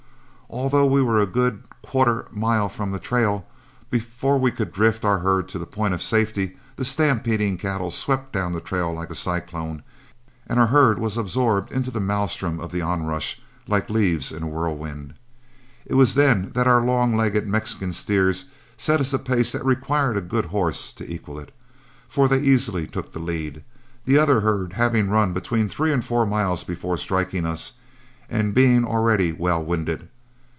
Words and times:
Although 0.53 0.87
we 0.87 1.01
were 1.01 1.21
a 1.21 1.25
good 1.25 1.63
quarter 1.81 2.25
mile 2.29 2.67
from 2.67 2.91
the 2.91 2.99
trail, 2.99 3.47
before 3.89 4.37
we 4.37 4.51
could 4.51 4.73
drift 4.73 5.05
our 5.05 5.19
herd 5.19 5.47
to 5.47 5.61
a 5.61 5.65
point 5.65 5.93
of 5.93 6.01
safety, 6.03 6.57
the 6.75 6.83
stampeding 6.83 7.55
cattle 7.57 7.89
swept 7.89 8.33
down 8.33 8.51
the 8.51 8.59
trail 8.59 8.91
like 8.91 9.09
a 9.09 9.15
cyclone 9.15 9.81
and 10.45 10.59
our 10.59 10.67
herd 10.67 10.99
was 10.99 11.17
absorbed 11.17 11.71
into 11.71 11.89
the 11.89 12.01
maelstrom 12.01 12.59
of 12.59 12.73
the 12.73 12.81
onrush 12.81 13.39
like 13.65 13.89
leaves 13.89 14.33
in 14.33 14.43
a 14.43 14.47
whirlwind. 14.47 15.13
It 15.85 15.93
was 15.93 16.15
then 16.15 16.51
that 16.53 16.67
our 16.67 16.81
long 16.81 17.15
legged 17.15 17.47
Mexican 17.47 17.93
steers 17.93 18.47
set 18.75 18.99
us 18.99 19.13
a 19.13 19.19
pace 19.19 19.53
that 19.53 19.63
required 19.65 20.17
a 20.17 20.21
good 20.21 20.47
horse 20.47 20.91
to 20.91 21.09
equal, 21.09 21.45
for 22.09 22.27
they 22.27 22.41
easily 22.41 22.85
took 22.87 23.13
the 23.13 23.19
lead, 23.19 23.63
the 24.03 24.17
other 24.17 24.41
herd 24.41 24.73
having 24.73 25.09
run 25.09 25.31
between 25.31 25.69
three 25.69 25.93
and 25.93 26.03
four 26.03 26.25
miles 26.25 26.65
before 26.65 26.97
striking 26.97 27.45
us, 27.45 27.71
and 28.29 28.53
being 28.53 28.83
already 28.83 29.31
well 29.31 29.63
winded. 29.63 30.09